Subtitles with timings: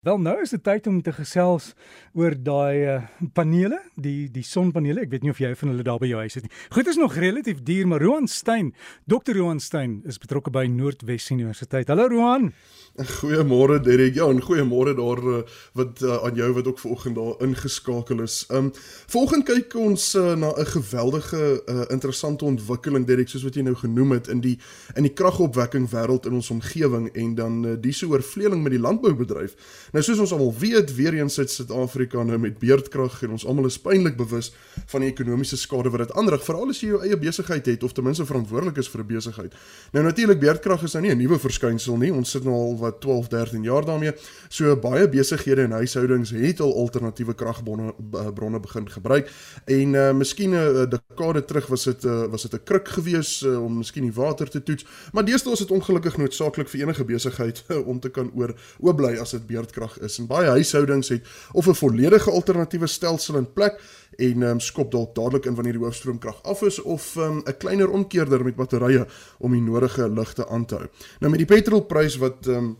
[0.00, 1.74] Wel nou is dit tyd om te gesels
[2.16, 2.94] oor daai uh,
[3.36, 5.02] panele, die die sonpanele.
[5.04, 6.52] Ek weet nie of jy van hulle daar by jou huis het nie.
[6.72, 8.70] Goed is nog relatief duur, maar Roan Stein,
[9.04, 9.36] Dr.
[9.36, 11.92] Roan Stein is betrokke by Noordwes Universiteit.
[11.92, 12.48] Hallo Roan.
[12.96, 14.16] Goeiemôre Derek.
[14.16, 15.42] Ja, en goeiemôre daar uh,
[15.76, 18.38] wat uh, aan jou wat ook vanoggend daar ingeskakel is.
[18.48, 18.72] Um
[19.12, 23.76] volgende kyk ons uh, na 'n geweldige uh, interessante ontwikkeling Derek soos wat jy nou
[23.76, 24.56] genoem het in die
[24.96, 28.80] in die kragopwekking wêreld in ons omgewing en dan uh, dis oor vleeling met die
[28.80, 29.54] landboubedryf.
[29.90, 33.66] Nou soos ons almal weet, weer eens sit Suid-Afrika nou met beerdkrag en ons almal
[33.66, 34.52] is pynlik bewus
[34.92, 37.94] van die ekonomiese skade wat dit aanrig, veral as jy jou eie besigheid het of
[37.96, 39.52] ten minste verantwoordelik is vir 'n besigheid.
[39.92, 42.12] Nou natuurlik beerdkrag is nou nie 'n nuwe verskynsel nie.
[42.12, 44.12] Ons sit nou al wat 12, 13 jaar daarmee.
[44.48, 47.94] So baie besighede en huishoudings het al alternatiewe kragbronne
[48.34, 49.28] bronne begin gebruik.
[49.66, 53.64] En uh miskien 'n dekade terug was dit uh, was dit 'n kruk gewees uh,
[53.64, 57.64] om miskien die water te toets, maar deesdae is dit ongelukkig noodsaaklik vir enige besigheid
[57.90, 61.66] om te kan oor oorbly as dit beerdkrag krag is en baie huishoudings het of
[61.66, 63.80] 'n volledige alternatiewe stelsel in plek
[64.18, 67.58] en um, skop dalk dadelik in wanneer die hoofstroomkrag af is of ehm, 'n um,
[67.58, 69.06] kleiner omkeerder met batterye
[69.38, 70.86] om die nodige ligte aan te hou.
[71.20, 72.76] Nou met die petrolprys wat um,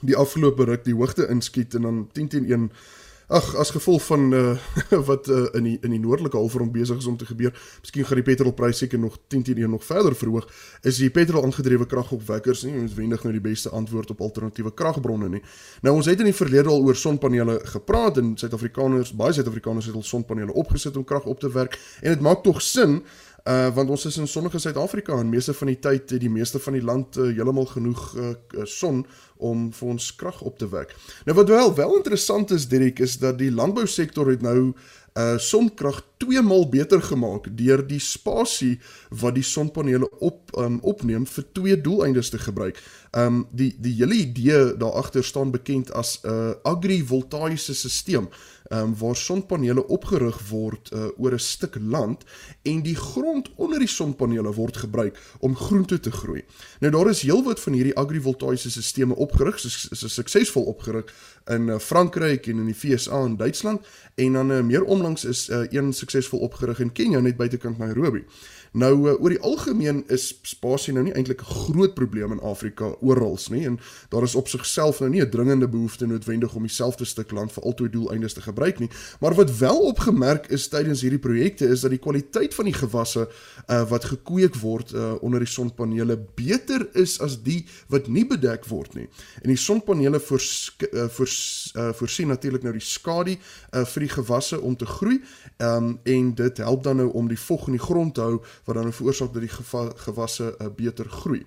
[0.00, 2.70] die afgelope ruk die hoogte inskiet en dan 10 teen 1
[3.32, 4.58] Ag as gevolg van uh,
[5.08, 8.20] wat uh, in die in die noordelike halfrond besig is om te gebeur, miskien gaan
[8.20, 10.44] die petrolprys seker nog 10 teen 1 nog verder verhoog.
[10.84, 15.40] Is die petrol aangedrewe kragopwekkers nie noodwendig nou die beste antwoord op alternatiewe kragbronne nie.
[15.80, 19.96] Nou ons het in die verlede al oor sonpanele gepraat en Suid-Afrikaners, baie Suid-Afrikaners het
[19.96, 23.00] al sonpanele opgesit om krag op te werk en dit maak tog sin
[23.42, 26.60] Uh want ons is in sonnige Suid-Afrika en meeste van die tyd het die meeste
[26.62, 28.34] van die land uh, heeltemal genoeg uh,
[28.70, 29.00] son
[29.42, 30.94] om vir ons krag op te wek.
[31.26, 34.72] Nou wat wel wel interessant is Dirk is dat die landbousektor het nou
[35.18, 38.76] uh sonkrag 2 maal beter gemaak deur die spasie
[39.10, 42.78] wat die sonpanele op um, opneem vir twee doeleindes te gebruik.
[43.12, 48.30] Um die die hele idee daar agter staan bekend as 'n uh, agrivoltaïese stelsel
[48.72, 52.24] um, waar sonpanele opgerig word uh, oor 'n stuk land
[52.62, 56.44] en die grond onder die sonpanele word gebruik om groente te groei.
[56.80, 61.14] Nou daar is heelwat van hierdie agrivoltaïese stelsels opgerig, is, suksesvol opgerig
[61.50, 65.48] in uh, Frankryk en in die FSA en Duitsland en dan uh, meer onlangs is
[65.48, 68.24] uh, een suksesvol opgerig in Kenia net buitekant Nairobi.
[68.72, 72.94] Nou uh, oor die algemeen is spasie nou nie eintlik 'n groot probleem in Afrika
[73.00, 73.78] oral nie en
[74.08, 77.62] daar is op sigself nou nie 'n dringende behoefte noodwendig om dieselfde stuk land vir
[77.62, 78.90] altyd doeleindes te gebruik nie.
[79.20, 83.28] Maar wat wel opgemerk is tydens hierdie projekte is dat die kwaliteit van die gewasse
[83.68, 88.64] uh, wat gekweek word uh, onder die sonpanele beter is as die wat nie bedek
[88.66, 89.08] word nie.
[89.42, 94.08] En die sonpanele voors, uh, voors, uh, voorsien natuurlik nou die skadu uh, vir die
[94.08, 95.20] gewasse om te groei
[95.58, 98.78] um, en dit help dan nou om die vog in die grond te hou wat
[98.78, 99.54] dan veroorsaak dat die
[100.04, 101.44] gewasse uh, beter groei.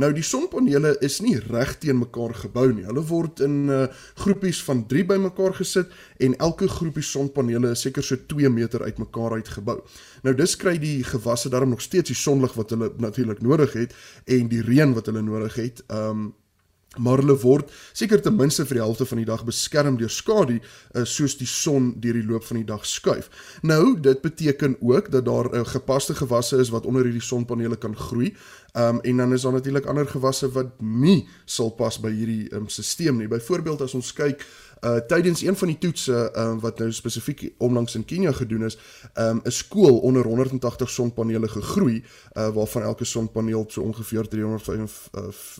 [0.00, 2.84] Nou die sonpanele is nie reg teen mekaar gebou nie.
[2.88, 3.84] Hulle word in uh,
[4.22, 5.92] groepies van 3 bymekaar gesit
[6.22, 9.80] en elke groepie sonpanele is seker so 2 meter uitmekaar uitgebou.
[10.24, 13.96] Nou dis kry die gewasse daarom nog steeds die sonlig wat hulle natuurlik nodig het
[14.24, 15.84] en die reën wat hulle nodig het.
[15.92, 16.32] Um
[16.98, 20.58] maar hulle word seker ten minste vir die helfte van die dag beskerm deur skadu
[20.58, 23.30] uh, soos die son deur die loop van die dag skuif.
[23.62, 27.76] Nou, dit beteken ook dat daar 'n uh, gepaste gewasse is wat onder hierdie sonpanele
[27.76, 28.34] kan groei.
[28.72, 32.68] Um en dan is daar natuurlik ander gewasse wat nie sal pas by hierdie um,
[32.68, 33.28] stelsel nie.
[33.28, 34.46] Byvoorbeeld as ons kyk
[34.82, 38.78] uh tydens een van die toetse uh, wat nou spesifiek onlangs in Kenia gedoen is,
[39.14, 42.02] um 'n skool onder 180 sonpanele gegroei
[42.36, 45.10] uh waarvan elke sonpaneel so ongeveer 305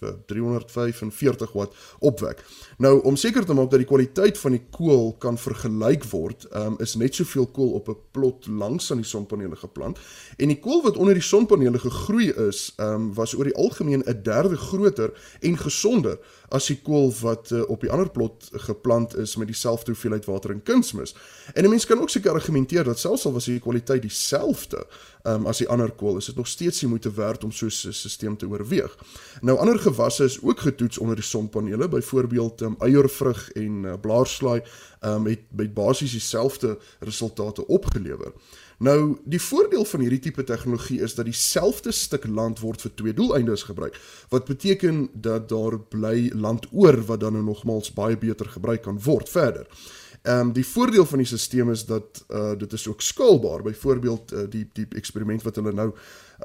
[0.02, 2.44] uh, 345 watt opwek.
[2.78, 6.74] Nou om seker te maak dat die kwaliteit van die kool kan vergelyk word, um
[6.78, 9.98] is net soveel kool op 'n plot langs aan die sonpanele geplant
[10.36, 14.22] en die kool wat onder die sonpanele gegroei is, um was oor die algemeen 'n
[14.22, 16.18] derde groter en gesonder
[16.52, 20.50] as die kool wat uh, op die ander plot geplant is met dieselfde hoeveelheid water
[20.50, 21.14] en kunsmis.
[21.54, 24.86] En 'n mens kan ook seker argumenteer dat selfs al was die kwaliteit dieselfde
[25.22, 27.70] um, as die ander kool, is dit nog steeds nie moeite werd om so 'n
[27.70, 28.96] stelsel te oorweeg.
[29.40, 34.62] Nou ander gewasse is ook getoets onder die sonpanele, byvoorbeeld um, eiervrug en uh, blaarslaai
[35.00, 38.32] um, het met basies dieselfde resultate opgelewer.
[38.82, 43.14] Nou, die voordeel van hierdie tipe tegnologie is dat dieselfde stuk land word vir twee
[43.14, 43.94] doeleindes gebruik.
[44.32, 48.99] Wat beteken dat daar bly land oor wat dan nou nogmals baie beter gebruik kan
[49.05, 49.69] word verder.
[50.23, 53.62] Ehm um, die voordeel van die stelsel is dat uh dit is ook skaalbaar.
[53.62, 55.88] Byvoorbeeld uh, die die eksperiment wat hulle nou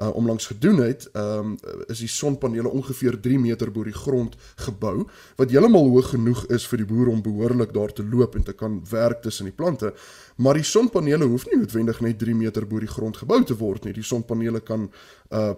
[0.02, 1.56] uh omlangs gedoen het, um,
[1.86, 5.06] is die sonpanele ongeveer 3 meter bo die grond gebou
[5.36, 8.52] wat heeltemal hoog genoeg is vir die boer om behoorlik daar te loop en te
[8.52, 9.92] kan werk tussen die plante.
[10.38, 13.88] Maar die sonpanele hoef nie noodwendig net 3 meter bo die grond gebou te word
[13.88, 13.94] nie.
[13.96, 14.90] Die sonpanele kan
[15.34, 15.54] uh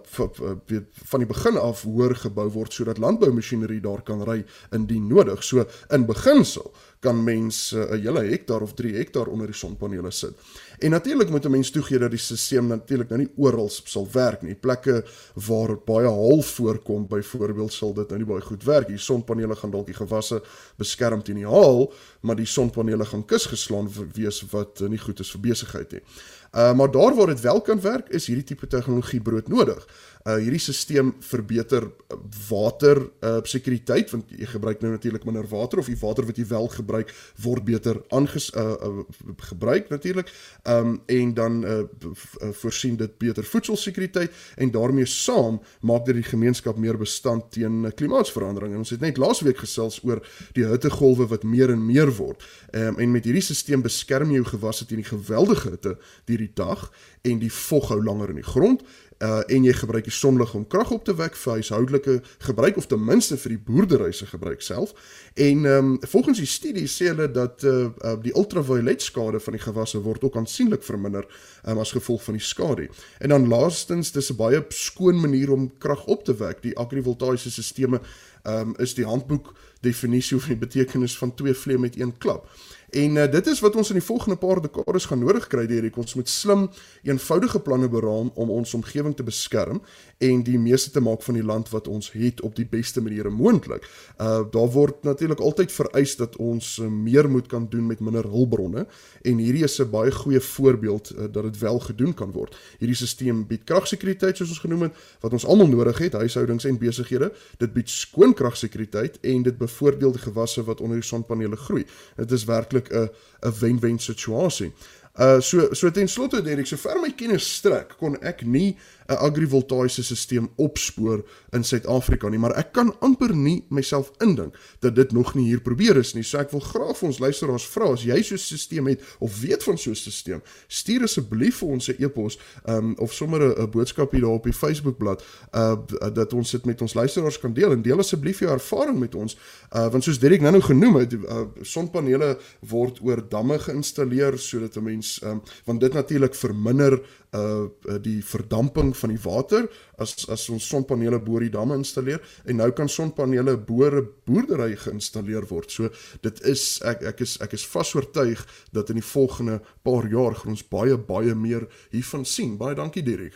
[1.11, 4.41] van die begin af hoër gebou word sodat landboumasjinerie daar kan ry
[4.71, 5.43] indien nodig.
[5.43, 10.11] So in beginsel kan mens 'n uh, hele hektaar of 3 hektaar onder die sonpanele
[10.11, 10.33] sit.
[10.79, 14.30] En natuurlik moet 'n mens toegee dat die stelsel natuurlik nou nie oral sal werk
[14.41, 14.55] nie.
[14.55, 15.01] Plekke
[15.35, 18.87] waar baie hal voorkom, byvoorbeeld sal dit nou nie baie goed werk.
[18.87, 20.39] Die sonpanele gaan dalk die gewasse
[20.79, 21.89] beskerm teen die haal,
[22.21, 26.05] maar die sonpanele gaan kusgeslaan wees wat nie goed is vir besigheid nie.
[26.51, 29.87] Uh maar daar waar dit wel kan werk, is hierdie tipe tegnologie broodnodig.
[30.21, 32.17] Uh hierdie stelsel verbeter uh,
[32.49, 36.45] water uh sekuriteit want jy gebruik nou natuurlik minder water of die water wat jy
[36.45, 39.03] wel gebruik word beter aanges uh, uh
[39.49, 40.29] gebruik natuurlik.
[40.69, 46.29] Um en dan uh, uh voorsien dit beter voedselsekuriteit en daarmee saam maak dit die
[46.29, 48.73] gemeenskap meer bestand teen uh, klimaatsverandering.
[48.73, 50.21] En ons het net laasweek gesels oor
[50.53, 52.45] die hittegolwe wat meer en meer word.
[52.77, 55.97] Um en met hierdie stelsel beskerm jy jou gewasse teen die geweldige hitte
[56.29, 56.91] die die dag
[57.21, 58.85] en die vog hou langer in die grond
[59.21, 62.87] uh en jy gebruik die sonlig om krag op te wek vir huishoudelike gebruik of
[62.89, 64.93] ten minste vir die boerdery se gebruik self.
[65.33, 69.53] En ehm um, volgens die studie sê hulle dat uh, uh die ultraviolet skade van
[69.53, 71.27] die gewasse word ook aansienlik verminder
[71.67, 72.89] um, as gevolg van die skadu.
[73.19, 76.61] En dan laastens dis 'n baie skoon manier om krag op te wek.
[76.61, 78.01] Die agrivoltaïese stelsels
[78.43, 82.49] ehm um, is die handboek definisie of die betekenis van twee vleie met een klap.
[82.91, 85.85] En uh, dit is wat ons in die volgende paar dekades gaan nodig kry deur
[85.87, 86.65] ek ons moet slim
[87.07, 89.79] eenvoudige planne beraam om ons omgewing te beskerm
[90.19, 93.31] en die meeste te maak van die land wat ons het op die beste maniere
[93.31, 93.87] moontlik.
[94.19, 98.27] Uh daar word natuurlik altyd vereis dat ons uh, meer moet kan doen met minder
[98.27, 98.83] hulpbronne
[99.23, 102.57] en hierdie is 'n baie goeie voorbeeld uh, dat dit wel gedoen kan word.
[102.79, 106.77] Hierdie stelsel bied kragsekuriteit soos ons genoem het wat ons almal nodig het, huishoudings en
[106.77, 107.31] besighede.
[107.57, 111.85] Dit bied skoon kragsekuriteit en dit bevoordeel die gewasse wat onder die sonpanele groei.
[112.17, 113.09] Dit is werklik eintlik 'n
[113.49, 114.73] 'n wen-wen situasie.
[115.19, 118.77] Uh so so ten slotte Derek, sover my kennis strek, kon ek nie
[119.11, 124.95] 'n agrivoltaïese stelsel opspoor in Suid-Afrika nie, maar ek kan amper nie myself indink dat
[124.95, 126.23] dit nog nie hier probeer is nie.
[126.23, 129.39] So ek wil graag vir ons luisteraars vra as jy so 'n stelsel het of
[129.41, 133.69] weet van so 'n stelsel, stuur asseblief vir ons 'n e-pos um of sommer 'n
[133.69, 135.23] boodskap hier daar op die Facebookblad
[135.53, 135.75] uh
[136.13, 139.37] dat ons dit met ons luisteraars kan deel en deel asseblief jou ervaring met ons.
[139.71, 144.83] Uh want soos Derek nou-nou genoem het, uh, sonpanele word oor damme geïnstalleer sodat 'n
[144.83, 147.65] mens um want dit natuurlik verminder uh
[148.01, 149.67] die verdamping van die water
[150.01, 154.75] as as ons sonpanele bo die damme installeer en nou kan sonpanele bo 'n boerdery
[154.75, 155.71] geïnstalleer word.
[155.71, 155.89] So
[156.21, 160.35] dit is ek ek is ek is vas oortuig dat in die volgende paar jaar
[160.35, 162.57] gaan ons baie baie meer hiervan sien.
[162.57, 163.33] Baie dankie Dirk.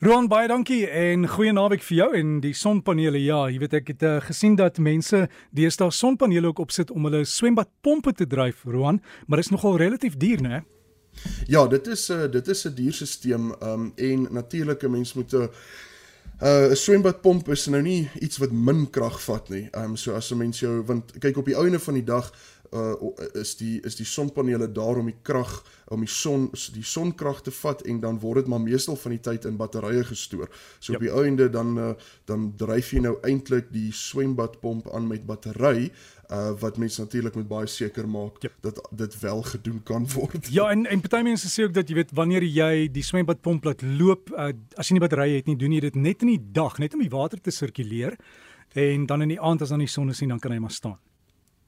[0.00, 3.20] Ron baie dankie en goeie naweek vir jou en die sonpanele.
[3.20, 7.26] Ja, jy weet ek het uh, gesien dat mense deesdae sonpanele ook opsit om hulle
[7.28, 10.62] swembadpompe te dryf, Ron, maar dit is nogal relatief duur, né?
[11.46, 15.32] Ja, dit is 'n uh, dit is 'n dierstelsel um en natuurlik 'n mens moet
[15.32, 15.48] 'n uh,
[16.40, 19.68] 'n uh, swembadpomp is nou nie iets wat min krag vat nie.
[19.76, 22.32] Um so as 'n mens jou want kyk op die einde van die dag
[22.72, 22.94] uh,
[23.34, 27.50] is die is die sonpanele daar om die krag om die son die sonkrag te
[27.50, 30.48] vat en dan word dit maar meestal van die tyd in batterye gestoor.
[30.78, 31.00] So yep.
[31.00, 31.90] op die einde dan uh,
[32.30, 35.90] dan dryf jy nou eintlik die swembadpomp aan met battery
[36.30, 38.54] uh wat mense natuurlik moet baie seker maak yep.
[38.62, 40.46] dat dit wel gedoen kan word.
[40.54, 43.82] Ja, en en party mense sê ook dat jy weet wanneer jy die swembadpomp laat
[43.82, 46.78] loop, uh, as jy nie batterye het nie, doen jy dit net in die dag,
[46.78, 48.14] net om die water te sirkuleer
[48.78, 50.98] en dan in die aand as dan die son is, dan kan hy maar staan.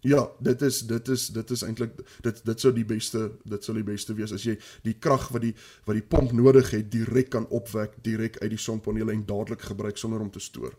[0.02, 1.92] Ja, dit is dit is dit is eintlik
[2.26, 5.44] dit dit sou die beste dit sou die beste wees as jy die krag wat
[5.44, 5.52] die
[5.86, 9.96] wat die pomp nodig het direk kan opwek direk uit die sonpanele en dadelik gebruik
[10.02, 10.74] sonder om te stoor.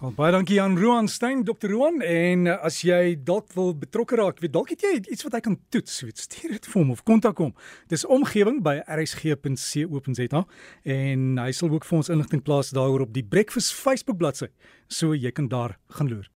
[0.00, 1.68] Al baie dankie aan Roan Stein, Dr.
[1.70, 5.40] Roan en as jy dalk wil betrokke raak, weet dalk het jy iets wat hy
[5.44, 7.52] kan toets, weet stuur dit vir hom of kontak hom.
[7.92, 10.44] Dis omgewing by rsg.co.za
[10.96, 14.48] en hy sal ook vir ons inligting plaas daaroor op die Breakfast Facebook bladsy,
[14.88, 16.32] so jy kan daar gaan loer.